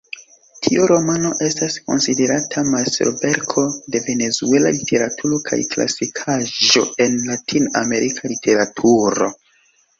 [0.67, 3.67] Tiu romano estas konsiderata majstroverko
[3.97, 9.33] de venezuela literaturo kaj klasikaĵo en Latin-Amerika literaturo.